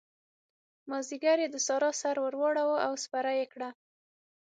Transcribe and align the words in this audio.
مازديګر 0.89 1.37
يې 1.43 1.47
د 1.51 1.55
سارا 1.67 1.91
سر 2.01 2.15
ور 2.21 2.35
واړاوو 2.37 2.81
او 2.85 2.91
ور 2.95 2.99
سپره 3.05 3.31
يې 3.39 3.45
کړه. 3.53 3.69